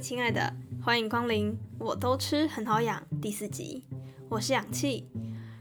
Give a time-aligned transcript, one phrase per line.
[0.00, 3.84] 亲爱的，欢迎光临，我都吃很好养第四集，
[4.30, 5.06] 我是氧气。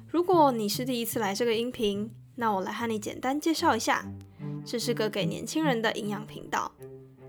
[0.08, 4.06] 如果你是第一次来这个音频，那我来和你简单介绍一下，
[4.64, 6.72] 这是个给年轻人的营养频道，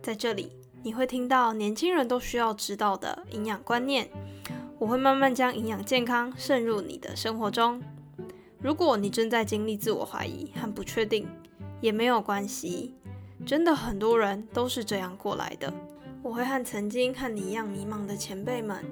[0.01, 0.53] 在这里
[0.85, 4.09] 你会听到年轻人都需要知道的营养观念，
[4.79, 7.83] 我会慢慢将营养健康渗入你的生活中。
[8.62, 11.27] 如果你正在经历自我怀疑和不确定，
[11.81, 12.95] 也没有关系，
[13.45, 15.75] 真的很多人都是这样过来的。
[16.23, 18.84] 我会和曾经和你一样迷茫的前辈们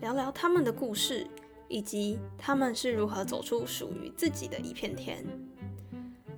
[0.00, 1.26] 聊聊他们的故事，
[1.68, 5.24] 以及他们是如何走出属于自己的一片天。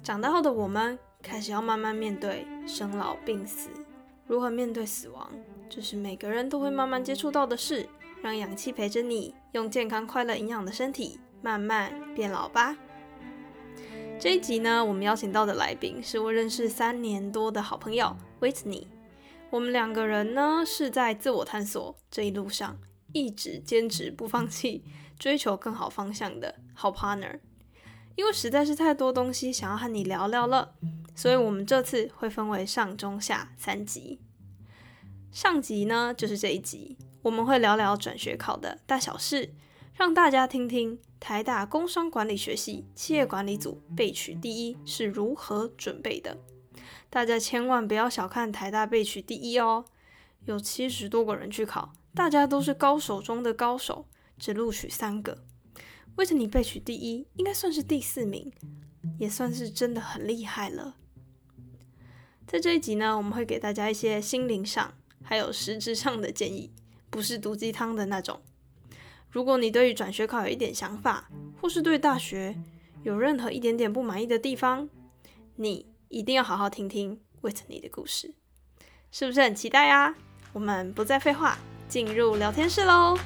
[0.03, 3.71] 长大后的我们开始要慢慢面对生老病死，
[4.27, 5.31] 如何面对死亡，
[5.71, 7.89] 这是每个人都会慢慢接触到的事。
[8.21, 12.77] 让氧气陪着你，用健康、快乐、营养的身体慢慢变老吧。
[14.17, 18.87] 这一集呢，我们邀请到的来宾是我认识三年多的好朋友 Whitney。
[19.53, 22.79] 我们两个人呢，是在自我探索这一路上，
[23.13, 24.83] 一直坚持不放弃，
[25.19, 27.39] 追求更好方向的好 partner。
[28.17, 30.73] 因为实在是太多东西想要和你聊聊了，
[31.15, 34.23] 所以我们这次会分为上、中、下三集。
[35.31, 39.53] 上集呢，就是这一集，我们会聊聊转学考的大小事，
[39.93, 46.39] 让大家听听台大工商管理学系企业管理组备取第一是如何准备的。
[47.13, 49.85] 大家千万不要小看台大备取第一哦，
[50.47, 54.07] 有七十多个人去考，大家都是高手中的高手，
[54.39, 55.45] 只录取三个。
[56.17, 58.51] 为什么你备取第一，应该算是第四名，
[59.19, 60.97] 也算是真的很厉害了。
[62.47, 66.73] 在这一集呢，我们会给大家一些心灵上还有实质上的建议，
[67.11, 68.41] 不是毒鸡汤的那种。
[69.29, 71.29] 如果你对于转学考有一点想法，
[71.61, 72.57] 或是对大学
[73.03, 74.89] 有任何一点点不满意的地方，
[75.57, 75.92] 你。
[76.13, 78.35] 一定要好好听听 Whitney 的故事，
[79.11, 80.15] 是不是很期待啊？
[80.53, 81.57] 我们不再废话，
[81.89, 83.17] 进入聊天室喽。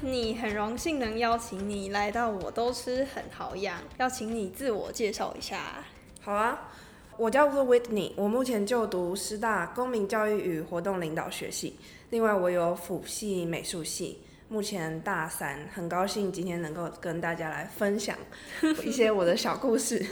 [0.00, 5.84] 你很荣幸能邀请你来到我都吃很好养，要请你自我介绍一下。
[6.20, 6.70] 好啊，
[7.16, 11.76] 我叫做 Whitney，我目前就读师大公民教育与活动领导学系，
[12.10, 18.16] 另外我有辅系美术系，目前大三，很高兴今天能够跟大家来分享
[18.84, 20.06] 一些我的小故事。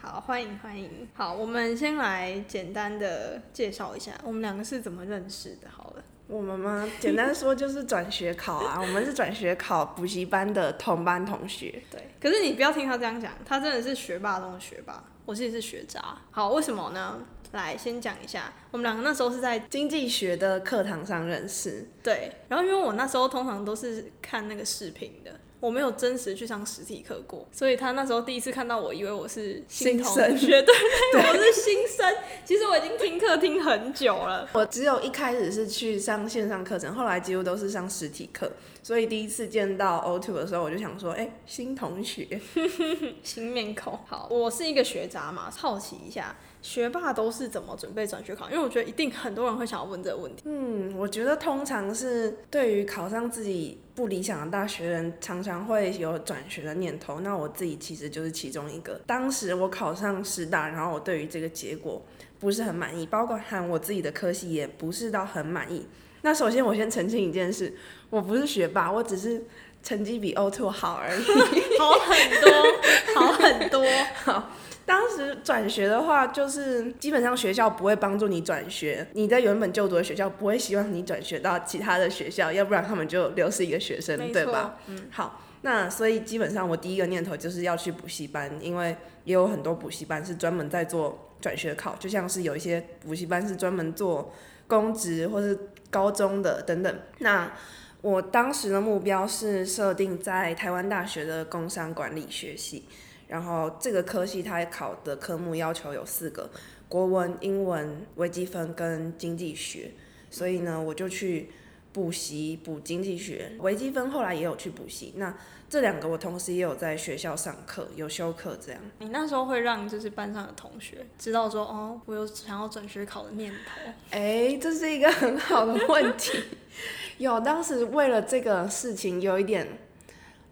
[0.00, 1.08] 好，欢迎欢迎。
[1.14, 5.68] 好，我们先来简单的介绍一下我们两个是怎么认识的。
[5.70, 6.04] 好了。
[6.32, 6.88] 我们吗？
[6.98, 11.82] 简单说就是转学考啊， 我们是转学考补习班的同班同学。
[11.90, 16.02] 对，可是你不要听他这样讲，他真的是学霸中的学霸，我自己是学渣。
[16.30, 17.20] 好，为什么呢？
[17.52, 21.86] 来，先讲一下，我们两个那时候是在经济学的课堂上认识。
[22.02, 25.30] 对，然后因为我那时候通常都是看那个视频的。
[25.62, 30.74] 我没有真实去上实体课过，所以他那时候第一次看到我，以为我是新生，对 对，
[31.14, 32.12] 我是新生。
[32.44, 34.48] 其实我已经听课听很久了。
[34.54, 38.50] 我只有一开始是去上线上课程，后来几乎都是上实体课。
[38.82, 42.40] 所以第一次见到 O two 的时候，我就想说，哎，新同学，
[43.22, 43.96] 新面孔。
[44.08, 46.34] 好，我是一个学渣嘛，好奇一下。
[46.62, 48.48] 学霸都是怎么准备转学考？
[48.48, 50.44] 因为我觉得一定很多人会想要问这个问题。
[50.46, 57.18] 嗯，我觉得通常是对于考上自己不理想的大学人，常常会有转学的念头。
[57.20, 59.00] 那我自己其实就是其中一个。
[59.04, 62.00] 当时我考上师大，然后我对于这个结果
[62.38, 65.84] 不是很满意，包括和我自己的科系也不是到很满意。
[66.22, 67.74] 那首先我先澄清一件事，
[68.08, 69.44] 我不是学霸，我只是
[69.82, 71.22] 成绩比 O two 好而已。
[71.76, 73.84] 好很多，好很多，
[74.22, 74.50] 好。
[74.84, 84.76] 当时转学的话，就是基本上学校不会帮助你转学，你在原本就读的学校不会希望你转学到其他的学校，要不然他们就流失一个学生，对吧？
[84.88, 94.32] 嗯，好，那所以基本上我第一个念头就是要去补习班，因为也有很多补习班是专门在做转学考，就像是有一些补习班是专门做
[94.66, 95.58] 公职或是
[95.90, 96.94] 高中的等等。
[97.18, 97.52] 那
[98.00, 102.84] 我当时的目标是设定在台湾大学的工商管理学系。
[103.32, 106.50] 然后这个科系它考的科目要求有四个：
[106.86, 109.92] 国文、英文、微积分跟经济学。
[110.28, 111.48] 所以呢，我就去
[111.94, 115.14] 补习补经济学、微积分，后来也有去补习。
[115.16, 115.34] 那
[115.66, 118.78] 这两个我同时也有在学校上课，有修课这样。
[118.98, 123.90] 你那时候会让就是班上的同学知道说，哦，我有想要转学考的念头。
[124.10, 126.38] 哎，这是一个很好的问题。
[127.16, 129.66] 有，当时为了这个事情有一点。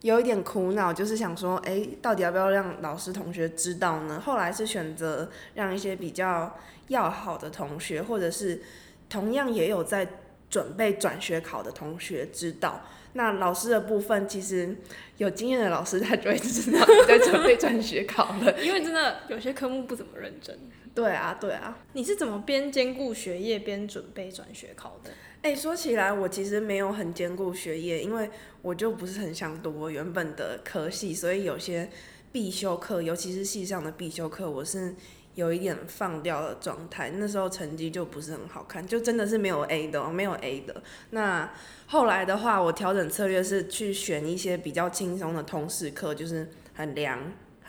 [0.02, 4.20] 有一点苦恼，就是想说，哎，到底要不要让老师同学知道呢？
[4.24, 6.56] 后来是选择让一些比较
[6.88, 8.62] 要好的同学，或者是
[9.08, 10.08] 同样也有在
[10.48, 12.80] 准备转学考的同学知道。
[13.12, 14.74] 那老师的部分，其实
[15.18, 20.56] 有经验的老师他就会知道你在准备转学考了， 因为真的有些科目不怎么认真。
[20.94, 21.76] 对啊，对啊。
[21.92, 25.10] 你是怎么边兼顾学业边准备转学考的？
[25.42, 31.88] 哎，说起来，我其实没有很兼顾学业，因为我就不是很想读我原本的科系，所以有些
[32.30, 34.94] 必修课，尤其是系上的必修课，我是
[35.36, 37.12] 有一点放掉的状态。
[37.16, 40.82] 那时候成绩就不是很好看，就真的是没有 A 的，没有 A 的。
[41.08, 41.50] 那
[41.86, 47.18] 后来的话，我调整策略是去选一些比较轻松的通识课，就是很凉。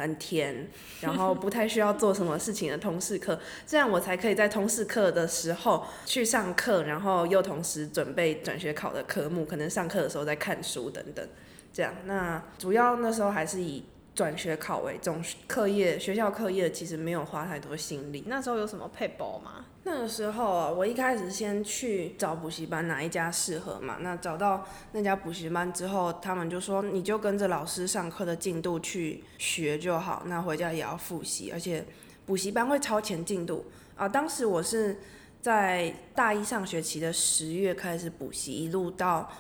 [0.02, 0.68] 很甜，
[1.00, 11.26] 然后不太需要做什么事情的通识课，这样我才可以在通识课的时候去上课，然后又同时准备转学考的科目，可能上课的时候在看书等等，
[11.72, 11.94] 这样。
[12.06, 13.86] 那主要那时候还是以。
[14.14, 18.26] 转学考为重，课业学校课业其实没有花太多心力。
[18.28, 19.66] 那时候有什么配包吗？
[19.84, 23.98] 那个时候啊，我一开始先去找补习班，哪一家适合嘛？
[24.02, 31.84] 那找到那家补习班之后，他们就说你就跟着老师上课的进度去学就好，那回家也要复习，而且
[32.26, 34.08] 补习班会超前进度啊。
[34.08, 35.00] 当时我是
[35.42, 39.32] 在大一上学期的十月开始补习，一路到。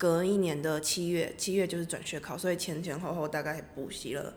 [0.00, 4.32] 隔一年的七月，七月就是转学考，所以前前后后大概补习了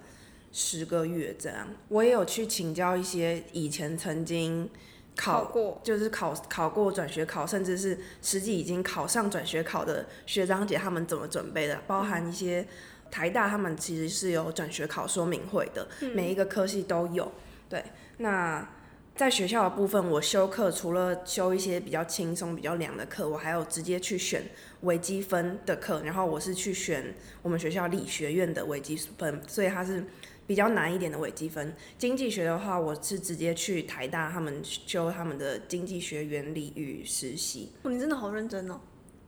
[0.51, 1.65] 十个月这样。
[1.87, 4.69] 我也有去请教一些以前曾经
[5.15, 11.79] 考过，就是考考过转学考，甚至是实际已经考上转学考的学长姐，他们怎么准备的？
[11.87, 12.65] 包含一些
[13.11, 17.31] 台大，他们其实是有转学考说明会的，每一个科系都有。
[17.69, 17.83] 对，
[18.17, 18.67] 那。
[19.15, 24.41] 在学校的部分，我修课除了修一些比较轻松、比较凉的课，我还有直接去选
[24.81, 26.01] 微积分的课。
[26.03, 27.13] 然后我是去选
[27.43, 30.03] 我们学校理学院的微积分，所以它是
[30.47, 31.73] 比较难一点的微积分。
[31.97, 37.71] 经济学的话，我是直接去台大他们修他们的经济学原理与实习。
[37.83, 38.79] 哦，你真的好认真哦！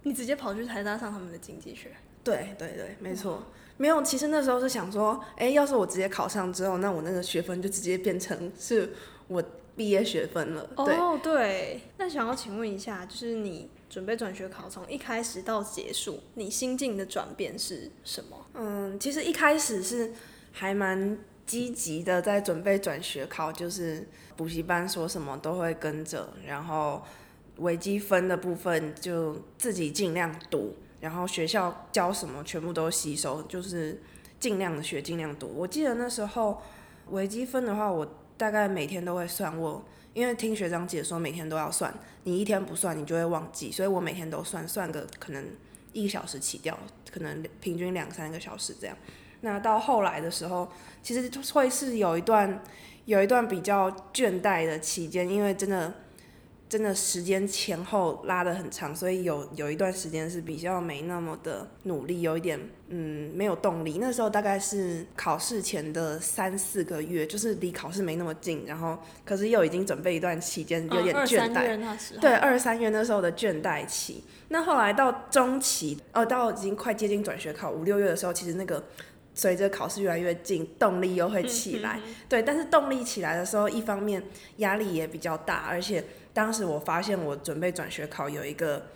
[0.03, 1.91] 你直接跑去台大上他们的经济学？
[2.23, 3.44] 对对对，没错。
[3.77, 8.94] 没有，其实那时候是想说，哎，要是我直接考上之后，那我那个学分就直接变成是
[9.27, 9.44] 我。
[9.77, 11.81] 毕业学分了哦，对。
[11.97, 18.45] 那想要请问一下，就是你准备转学考，从一开始到结束，你心境的转变是什么？
[18.53, 20.13] 嗯，其实一开始是
[20.55, 24.07] 还蛮积极的，在准备转学考，就是
[24.37, 27.03] 补习班说什么都会跟着，然后
[27.57, 34.01] 微积分的部分就自己尽量读，然后学校教什么全部都吸收，就是
[34.39, 35.47] 尽量的学，尽量读。
[35.53, 36.61] 我记得那时候
[37.09, 38.09] 微积分的话，我。
[38.37, 39.81] 大概每天都会算我，
[40.13, 45.41] 因为听学长姐说每天都要算，你一天不算你就会忘记，所以我每天都算，算个可能
[45.93, 46.77] 一个小时起掉，
[47.09, 48.97] 可能平均两三个小时这样。
[49.45, 50.68] 那到后来的时候，
[51.01, 52.62] 其实会是有一段
[53.06, 55.94] 有一段比较倦怠的期间，因为真的。
[56.68, 62.59] 真的时间前后拉得很长，所以有有一段时间是比较没那么的努力，有一点
[62.89, 64.00] 嗯没有动力。
[64.01, 72.19] 那时候大概是考试前的三四个月，就是离考试没那么近，然后可是又已经准备一段期间，有点倦怠。
[72.19, 74.24] 对，二三月那时候的倦怠期。
[74.50, 78.84] 那后来到中期，呃，到已经快接近转学考五六月的时候，其实那个
[79.36, 82.01] 随着考试越来越近，动力又会起来。
[82.27, 84.24] 对，但是动力起来的时候，一方面
[84.58, 86.04] 压力也比较大，而且。
[86.36, 88.88] 当时我发现我准备转学考有一个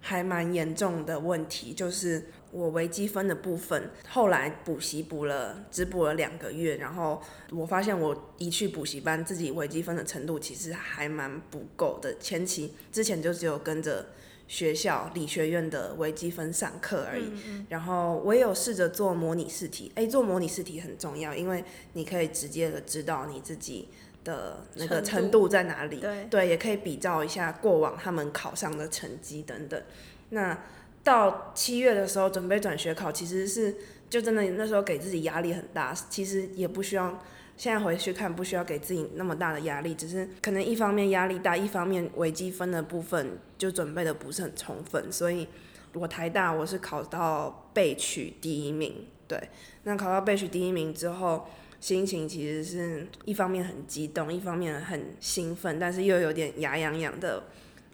[0.00, 12.18] 还蛮严重的问题，就是我微积分的部分，后来补习补了，只补了两个月，然后我发现我一去补习班，自己微积分的程度其实还蛮不够的。
[12.18, 14.04] 前期之前就只有跟着
[14.48, 17.30] 学校理学院的微积分上课而已，
[17.68, 21.62] 然后我也有试着做模拟试题，哎，做模拟试题很重要，因为
[21.92, 23.88] 你可以直接的知道你自己。
[24.24, 26.04] 的那个程度在哪里？
[26.28, 29.82] 对，也可以比照一下过往他们考上的成绩等等。
[30.30, 30.58] 那
[31.02, 33.74] 到七月的时候准备转学考，其实是
[34.10, 35.94] 就真的那时候给自己压力很大。
[36.10, 37.18] 其实也不需要，
[37.58, 45.12] 现在回去看不需要给自己那么大的压力，只是可能一方面压力大，一方面微积分的部分就准备的不是很充分。
[45.12, 45.46] 所以
[45.92, 49.38] 我台大我是考到备取第一名，对，
[49.82, 51.46] 那考到备取第一名之后。
[51.80, 57.44] 心情其实是一方面很激动，一方面很兴奋，但是又有点牙痒痒的。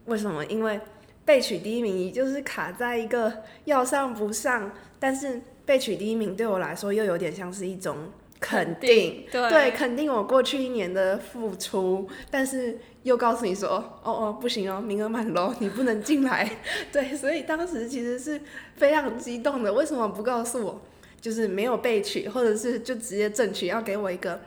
[0.07, 0.43] 为什么？
[0.47, 0.81] 因为
[1.23, 8.11] 被取第一名，也就是卡在一个要上不上，但是被取第一名对我来说又有点像是一种
[8.47, 13.71] 肯定，对，肯定我过去一年的付出，但是又告诉你说，
[14.03, 16.59] 哦哦，不行哦，名额满喽， 你不能进来。
[16.93, 18.39] 对，所以当时其实是
[18.77, 19.73] 非常激动的。
[19.73, 20.83] 为什么不告诉我？
[21.23, 24.39] 就是没有被取，或者是就直接正取，要给我一个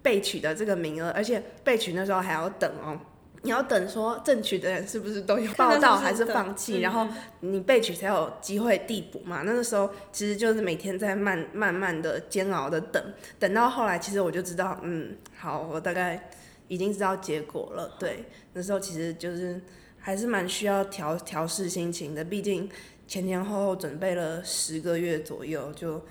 [0.00, 2.96] 被取的这个名额，而且被取那时候还要等哦。
[3.42, 7.06] 你要等说正取的人是不是都有报到还是放弃，然后
[7.40, 9.42] 你被取才有机会递补嘛。
[9.42, 13.02] 那个时候其实就是每天在慢慢慢的煎熬的等，
[13.38, 16.30] 等到后来其实我就知道，嗯，好，我大概
[16.68, 17.96] 已经知道结果了。
[17.98, 19.58] 对，那时候其实就是
[19.98, 22.68] 还是蛮需要调调试心情的，毕竟
[23.06, 26.02] 前前后后准备了十个月左右，就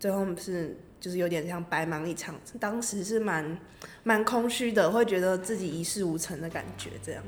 [0.00, 0.76] 最后是。
[1.02, 3.58] 就是有点像白忙一场，当时是蛮
[4.04, 7.22] 蛮空虚的，会觉得自己一事无成的感觉，这样。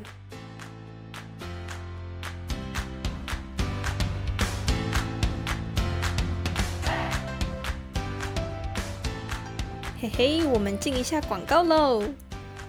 [10.01, 12.05] 嘿嘿，我们进一下广告喽。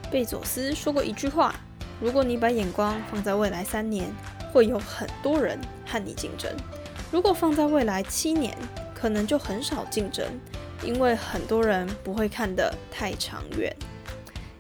[0.09, 1.53] 贝佐斯说过一句话：
[2.01, 4.11] 如果你把眼光放在未来三年，
[4.51, 6.49] 会有很多人和你竞争；
[7.11, 8.57] 如果放在未来七年，
[8.95, 10.25] 可能就很少竞争。
[10.85, 13.75] 因为很多人不会看得太长远，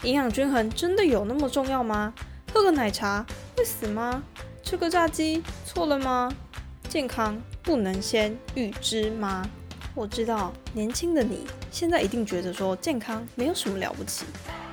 [0.03, 2.13] 营养均衡真的有那么重要吗？
[2.53, 4.23] 喝个奶茶会死吗？
[4.63, 6.31] 吃个炸鸡错了吗？
[6.89, 9.47] 健康不能先预知吗？
[9.93, 14.25] 我知道年轻的你现在一定觉得说健康没有什么了不起，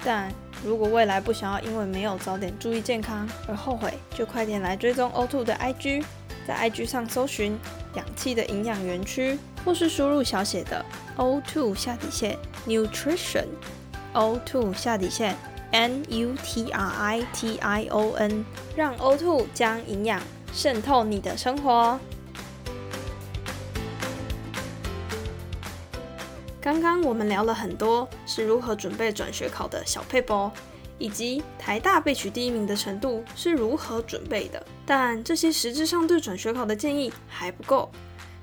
[0.04, 0.32] 但
[0.64, 6.04] 如果未来不想要因为没有早点注意健康而后悔，就快点来追踪 O2 的 IG，
[6.47, 7.56] 在 IG 上搜寻
[7.94, 9.38] 氧气的营养园区。
[9.64, 10.85] 或是输入小写的
[11.16, 15.37] O two 下底线 nutrition，O two 下底线
[15.71, 18.45] N U T R I T I O N，
[18.76, 20.21] 让 O two 将营养
[20.52, 21.99] 渗透你的生活。
[26.61, 30.52] 刚刚我们聊了很多是如何准备转学考的小配包，
[30.97, 34.64] 以及台大被取第一名的程度是如何准备的。
[34.87, 37.90] 但这些实质上对转学考的建议还不够。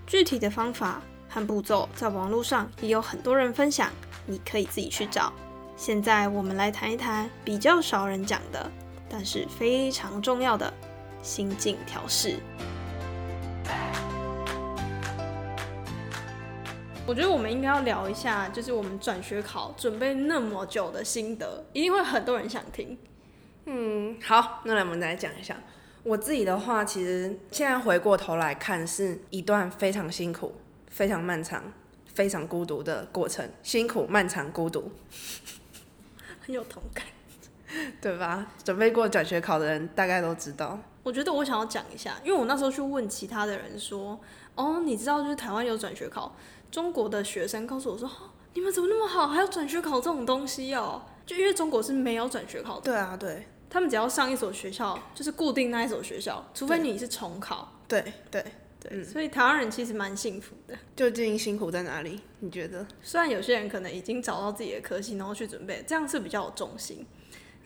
[0.10, 1.00] 具体的方法
[1.30, 3.92] 和步骤在网络上也有很多人分享，
[4.26, 5.32] 你可以自己去找。
[5.78, 8.72] 现在我们来谈一谈比较少人讲的，
[9.08, 10.74] 但是非常重要的
[11.22, 12.40] 心境调试。
[17.06, 22.98] 我觉得我们应该要聊一下，就是我们转学考准备那么久的心得，一定会很多人想听。
[23.66, 25.56] 嗯，好，那来我们来讲一下。
[26.04, 30.54] 我自己的话，其实现在回过头来看，是一段非常辛苦、
[30.88, 31.64] 非常漫长、
[32.14, 33.48] 非常孤独的过程。
[33.62, 34.92] 辛苦、漫长、孤独，
[36.40, 37.06] 很有同感，
[38.02, 38.48] 对吧？
[38.64, 40.80] 准备过转学考的人大概都知道。
[41.04, 44.20] 我觉得我想要讲一下，因为我那时候去问其他的人说
[44.56, 46.34] ：“哦，你知道就是台湾有转学考？”
[46.72, 48.10] 中国的学生告诉我说
[48.54, 52.82] ：“你们怎么那么好，还有转学考这种东西哦？”就因为中国是没有转学考的。
[52.82, 53.48] 对啊，对。
[53.70, 57.80] 他们只要上一所学校，就是固定那一所学校，除非你是重考。
[57.88, 58.44] 对对
[58.80, 60.76] 对，所以台湾人其实蛮幸福的。
[60.96, 62.22] 究竟辛苦在哪里？
[62.40, 62.86] 你觉得？
[63.02, 67.06] 虽然有些人可能已经找到自己的科系，然后去准备，这样是比较有重心。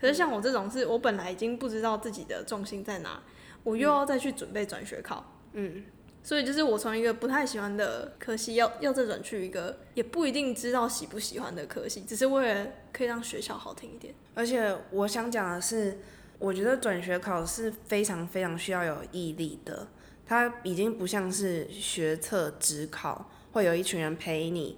[0.01, 3.21] 可是像我这种，是我本来已经不知道自己的重心在哪，
[3.63, 5.23] 我又要再去准备转学考。
[5.53, 5.85] 嗯。
[6.23, 14.15] 所以就是我从一个不太喜欢的科系，要要再转去一个也不一定知道喜不喜欢的科系，只是为了可以让学校好听一点。
[14.33, 15.99] 而且我想讲的是，
[16.39, 19.85] 我觉得转学考是非常非常需要有毅力的，
[20.25, 24.77] 它已经不像是学测职考，会有一群人陪你，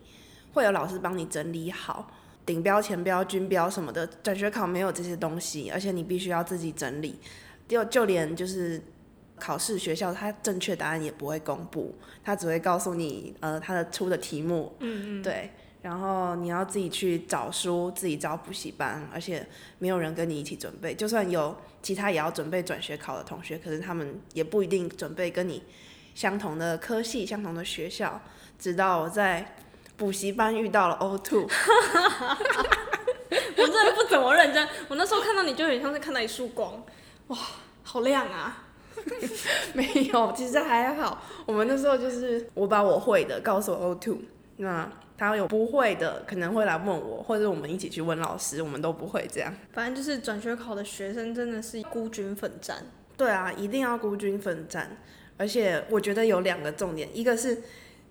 [0.53, 2.11] 会有老师帮你整理好
[2.43, 4.07] 顶标、前标、均标什么的。
[4.07, 7.19] 转学考没有这些东西，而且你必须要自己整理，
[7.67, 8.81] 就就连就是。
[9.39, 15.51] 考试学校它正确答案也不会公布，它只会告诉你，呃，它的出的题目，嗯嗯，对，
[15.81, 19.45] 然后你要自己去找书，自己找补习班，而且
[19.77, 25.61] 没有人跟你一起准备，就算有其他也要准备转学考的同学，可是他们也不一定准备跟你
[26.13, 28.21] 相同的科系、相同的学校。
[28.57, 29.55] 直到我在
[29.97, 31.41] 补习班遇到了 O two，
[33.57, 36.81] 我真的不怎么认真，我那时候看到你就很像是看到一束光，
[37.27, 37.37] 哇，
[37.83, 38.64] 好亮啊！
[39.73, 41.23] 没有，其实还好。
[41.45, 44.17] 我们那时候就是我把我会的告诉 O two，
[44.57, 49.53] 那他有不会的可能会来问我，或者我们一起去问老师，我们都不会这样。
[49.73, 52.83] 反正就是转学考的学生真的是孤军奋战。
[53.15, 54.97] 对啊，一定要孤军奋战。
[55.37, 57.61] 而且我觉得有两个重点，一个是。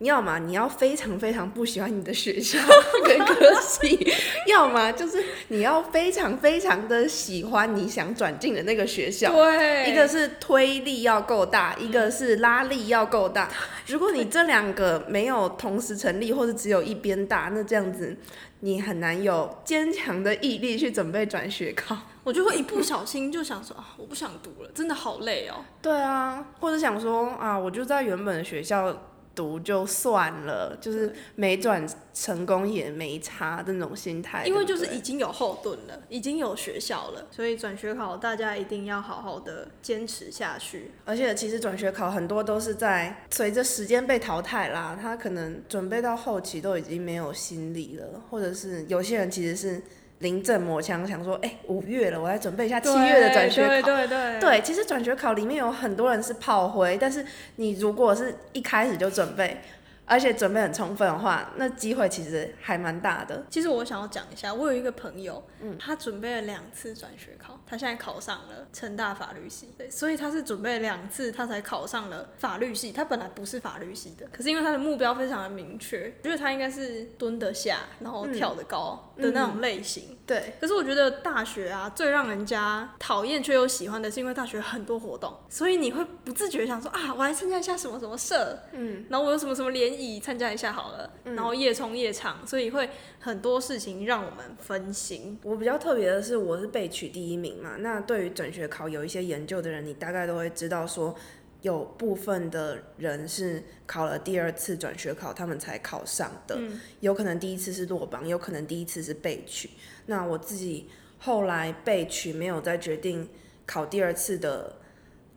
[0.00, 2.58] 要么你要非常非常不喜欢你的学校
[3.04, 4.12] 跟科系，
[4.46, 9.30] 要么就是你要非常非常的喜欢你想转进的那个学校。
[9.32, 13.48] 对，一个是推力要够大，一个是拉力要够大。
[13.86, 18.14] 如果你这两个没有同时成立，或者只有一边大，那这样子
[18.60, 21.96] 你很难有坚强的毅力去准备转学考。
[22.24, 25.64] 我就会一不小心就想说啊，我不想读了，真的好累哦。
[25.80, 28.94] 对啊，或者想说啊，我就在原本的学校。
[29.34, 34.44] 读就算了，就是没转成功也没差的那种心态。
[34.46, 40.92] 因为就是已经有后盾了，已经有学校了，所以转学考大家一定要好好的坚持下去。
[41.04, 49.82] 而且其实转学考很多都是在随着时间被淘汰啦，他可能准备到后期都已经没有心力了，或者是有些人其实是。
[50.25, 53.69] 临阵磨枪，想说，哎，五月了，我来准备一下七月的转学考。
[53.69, 54.40] 对对对。
[54.40, 57.25] 对，其实转学考里面有很多人是炮灰，但是
[57.57, 59.59] 你如果是一开始就准备。
[60.06, 63.44] 而且准备很充分的话，那机会其实还蛮大的。
[63.49, 72.92] 其实我想要讲一下，我有一个朋友，嗯，他准备了两次转学考，他现在考上了成大法律系，对，所以他是准备两次，他才考上了法律系。
[72.92, 80.18] 他本来不是法律系的，可是因为他的目标非常的明确，觉得他应该是蹲得下，然后跳得高的那种类型。
[80.26, 80.54] 对。
[80.61, 89.93] 可是我觉得大学啊，最让人家讨厌却又喜欢的是，因为大学很多活动，所以你会不自觉想说啊，我来参加一下什么什么社，嗯，然后我有什么什么联。
[89.94, 92.88] 以参加一下好了，然后夜冲夜唱，所以会
[93.20, 95.38] 很多事情让我们分心。
[95.42, 97.76] 我比较特别的是，我是被取第一名嘛。
[97.78, 101.14] 那对于转学考有一些研究的人，你大概都会知道说，
[101.62, 106.58] 有部分的人是考了第二次转学考，他们才考上的。
[107.00, 109.70] 有可能第一次是落榜，有可能第一次是被取。
[110.06, 113.28] 那我自己后来被取，没有再决定
[113.66, 114.76] 考第二次的。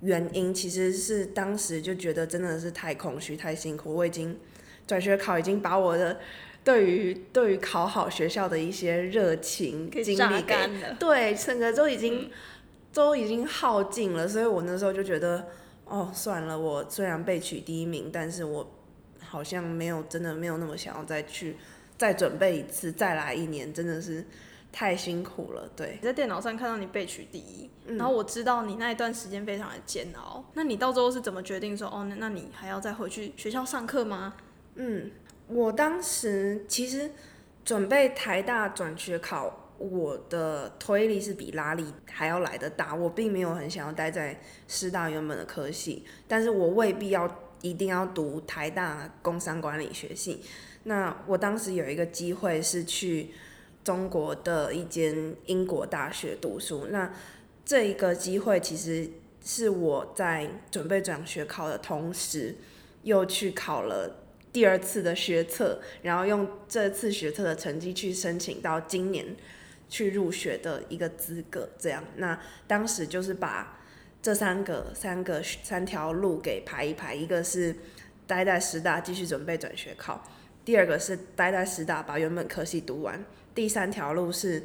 [0.01, 4.39] 原因其实是当时就觉得真的是太空虚、太辛苦，我已经
[4.85, 6.19] 转学考已经把我的
[6.63, 10.55] 对于对于考好学校的一些热情精力给
[10.99, 12.29] 对整个都已经
[12.93, 15.47] 都已经耗尽了，所以我那时候就觉得
[15.85, 18.71] 哦算了，我虽然被取第一名，但是我
[19.19, 21.55] 好像没有真的没有那么想要再去
[21.97, 24.23] 再准备一次，再来一年，真的是。
[24.71, 25.97] 太辛苦了，对。
[26.03, 30.43] 在电脑上看到你被取第一，然后我知道你那一段时间非常的煎熬。
[30.53, 34.36] 那你到最后是怎么决定说，哦，那那你还要再回去学校上课吗？
[34.75, 35.10] 嗯，
[35.47, 37.10] 我当时其实
[37.65, 42.93] 准备台大转学考，我的推力是比拉力还要来的大。
[42.93, 47.27] 我并没有很想要待在师大原本的科系，但是我未必要
[47.62, 50.43] 一定要读台大工商管理学系。
[50.84, 53.32] 那我当时有一个机会是去。
[53.88, 57.10] 中国的一间英国大学读书，那
[57.63, 59.10] 这一个机会其实
[59.41, 62.54] 是我在准备转学考的同时，
[63.04, 69.26] 又去考了第二次的学测，然后用这次学测的成绩去申请到今年
[69.88, 71.69] 去入学的一个资格。
[71.80, 73.80] 这样，那当时就是把
[74.21, 77.73] 这三个三个三条路给排一排，一个是
[78.28, 80.21] 待在师大继续准备转学考，
[80.65, 83.23] 第二个是待在师大把原本科系读完。
[83.58, 84.63] 第三条路是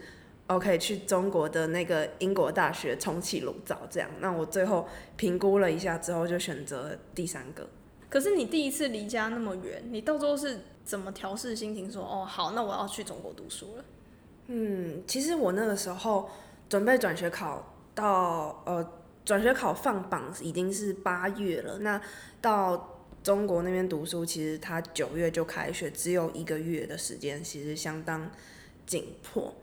[0.49, 4.11] ，OK，去中国的那个英国大学重启炉灶，这样。
[4.21, 7.67] 那我最后评估了一下之后，就选择第三个。
[8.11, 11.91] 可是你第一次离家那么远，你到最后是怎么调试心情？
[11.91, 13.85] 说哦，好，那我要去中国读书了。
[14.49, 16.29] 嗯，其实我那个时候
[16.69, 18.87] 准备转学考，到呃
[19.25, 21.79] 转学考放榜已经是八月了。
[21.79, 21.99] 那
[22.43, 28.31] 到中国那边读书，其实他九月就开学，只有一个月的时间，其实相当。
[28.87, 29.55] 紧迫，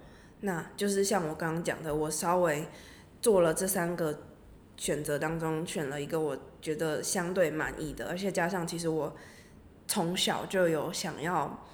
[0.41, 2.65] 那就是像我刚刚讲的，我稍微
[3.21, 4.21] 做了这三个
[4.77, 9.15] 选择当中，选了一个我觉得相对满意的，而且加上其实我
[9.87, 11.65] 从小就有想要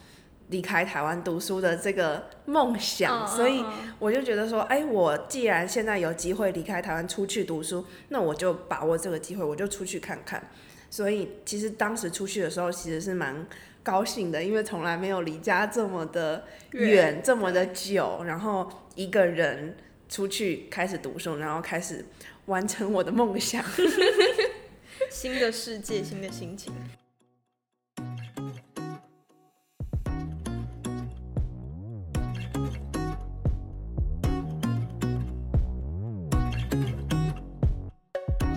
[0.49, 3.63] 离开台湾读书的这个梦想，所以
[3.99, 10.49] 我就觉得说，哎，我既然现在有机会离开台湾出去读书，那我就把握这个机会，我就出去看看。
[10.89, 13.45] 所以其实当时出去的时候，其实是蛮。
[13.85, 19.77] 高兴的，因为从来没有离家这么的远，这么的久，然后一个人
[20.09, 22.03] 出去开始读书，然后开始
[22.47, 23.63] 完成我的梦想，
[25.11, 26.73] 新的世界，新的心情。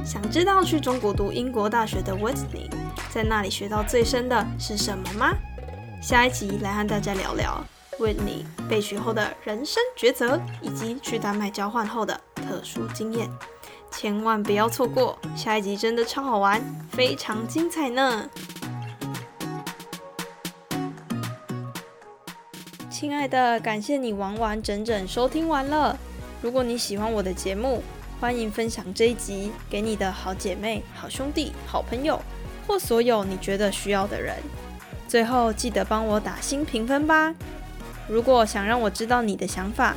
[0.09, 2.71] 想知道去中国读英国大学的 Whitney？
[3.11, 5.35] 在那里学到最深的是什么吗？
[6.01, 7.63] 下一集来和大家聊聊
[7.99, 13.29] Whitney 被取后的人生抉择，以及去丹麦交换后的特殊经验，
[13.91, 15.19] 千万不要错过！
[15.37, 18.31] 下一集真的超好玩，非常精彩呢！
[22.91, 25.95] 亲爱的，感谢你完完整整收听完了。
[26.41, 27.83] 如果你喜欢我的节目，
[28.21, 32.21] 欢迎分享这一集给你的好姐妹、好兄弟、好朋友。
[32.67, 34.37] 或所有你觉得需要的人，
[35.07, 37.35] 最后记得帮我打新评分吧。
[38.09, 39.95] 如果想让我知道你的想法，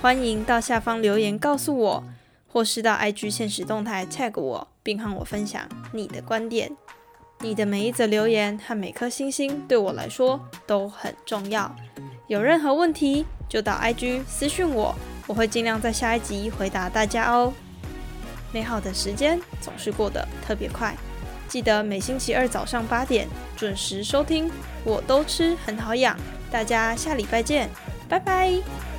[0.00, 2.04] 欢迎到下方留言告诉我，
[2.48, 6.74] 或是到 IG 现实动态 tag 我，并和我分享你的观点。
[7.40, 11.74] 你的每一则留言和每颗星星对我来说都很重要。
[12.28, 14.94] 有任何问题就到 IG 私讯我，
[15.26, 17.52] 我会尽量在下一集回答大家哦。
[18.54, 20.94] 美好的时间总是过得特别快，
[21.48, 24.48] 记得每星期二早上八点准时收听。
[24.84, 26.16] 我都吃很好养，
[26.52, 27.68] 大家下礼拜见，
[28.08, 28.93] 拜拜。